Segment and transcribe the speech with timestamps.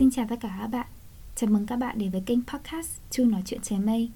[0.00, 0.86] Xin chào tất cả các bạn.
[1.36, 4.10] Chào mừng các bạn đến với kênh podcast Chu nói chuyện trái mây.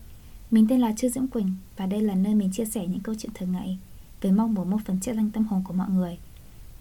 [0.51, 3.15] Mình tên là Chu Diễm Quỳnh Và đây là nơi mình chia sẻ những câu
[3.19, 3.79] chuyện thường ngày
[4.23, 6.19] Với mong muốn một phần chữa lành tâm hồn của mọi người.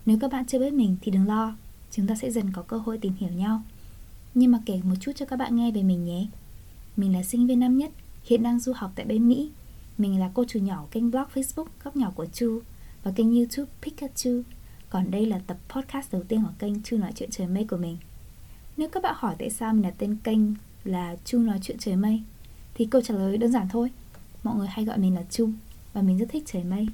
[0.06, 1.56] Nếu các bạn chưa biết mình thì đừng lo,
[1.92, 3.62] Chúng ta sẽ dần có cơ hội tìm hiểu nhau.
[4.34, 6.28] Nhưng mà kể một chút cho các bạn nghe về mình nhé.
[6.98, 7.92] Mình là sinh viên năm nhất,
[8.24, 9.52] Hiện đang du học tại bên Mỹ.
[9.98, 12.60] Mình là cô chủ nhỏ kênh blog Facebook Góc nhỏ của Chu
[13.04, 14.42] Và kênh youtube Pikachu.
[14.90, 17.78] Còn đây là tập podcast đầu tiên của kênh Chu nói chuyện trời mây của
[17.78, 17.98] mình
[18.78, 20.40] nếu các bạn hỏi tại sao mình đặt tên kênh
[20.84, 22.22] là Chu nói chuyện trời mây,
[22.74, 23.92] Thì câu trả lời đơn giản thôi.
[24.44, 25.50] Mọi người hay gọi mình là Chu
[25.94, 26.88] Và mình rất thích trời mây.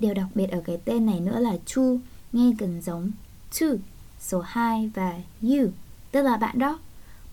[0.00, 1.98] Điều đặc biệt ở cái tên này nữa là Chu,
[2.32, 3.10] Nghe gần giống
[3.52, 3.76] chu,
[4.20, 5.68] Số 2 và You
[6.10, 6.78] Tức là bạn đó.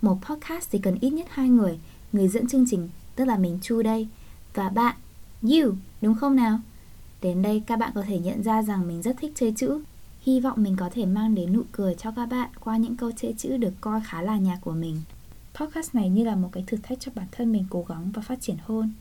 [0.02, 1.80] Một podcast thì cần ít nhất hai người
[2.11, 4.07] Người dẫn chương trình, Tức là mình Chu đây,
[4.53, 4.95] Và bạn
[5.41, 6.59] You Đúng không nào?
[7.21, 9.81] Đến đây các bạn có thể nhận ra rằng mình rất thích chơi chữ.
[10.29, 13.11] Hy vọng mình có thể mang đến nụ cười cho các bạn qua những câu
[13.11, 15.02] chữ chữ được coi khá là nhạc của mình.
[15.55, 18.22] Podcast này như là một cái thử thách cho bản thân mình cố gắng và
[18.22, 18.91] phát triển hơn.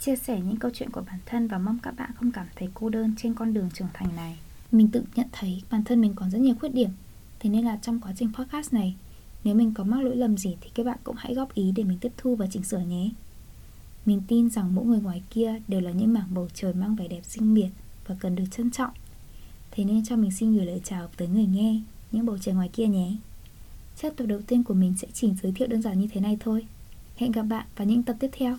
[0.00, 2.68] Chia sẻ những câu chuyện của bản thân và mong các bạn không cảm thấy
[2.74, 4.38] cô đơn trên con đường trưởng thành này.
[4.72, 6.90] Mình tự nhận thấy bản thân mình còn rất nhiều khuyết điểm.
[7.40, 8.96] Thế nên là trong quá trình podcast này,
[9.44, 11.84] nếu mình có mắc lỗi lầm gì thì các bạn cũng hãy góp ý để
[11.84, 13.10] mình tiếp thu và chỉnh sửa nhé.
[14.06, 17.08] Mình tin rằng mỗi người ngoài kia đều là những mảng bầu trời mang vẻ
[17.08, 17.70] đẹp riêng biệt
[18.06, 18.90] và cần được trân trọng
[19.78, 21.80] Thế nên cho mình xin gửi lời chào tới người nghe,
[22.12, 23.12] Những bầu trời ngoài kia nhé.
[23.96, 26.36] Chắc tập đầu tiên của mình sẽ chỉ giới thiệu đơn giản như thế này
[26.40, 26.66] thôi.
[27.16, 28.56] Hẹn gặp bạn vào những tập tiếp theo.